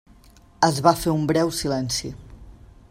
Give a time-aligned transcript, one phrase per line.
[0.67, 2.15] Es va fer un breu silenci.